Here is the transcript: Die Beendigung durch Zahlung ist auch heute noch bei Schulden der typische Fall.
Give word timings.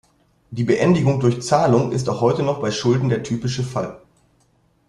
Die 0.49 0.63
Beendigung 0.63 1.19
durch 1.19 1.43
Zahlung 1.43 1.91
ist 1.91 2.09
auch 2.09 2.21
heute 2.21 2.41
noch 2.41 2.59
bei 2.59 2.71
Schulden 2.71 3.09
der 3.09 3.21
typische 3.21 3.61
Fall. 3.61 4.01